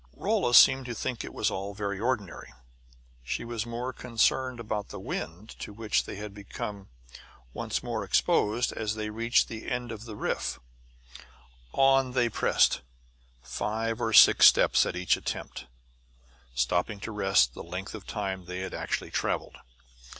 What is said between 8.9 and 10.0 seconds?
they reached the end